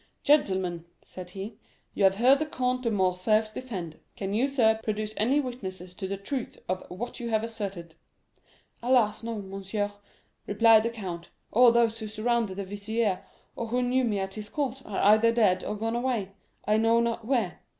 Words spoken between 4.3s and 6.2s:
you, sir, produce any witnesses to the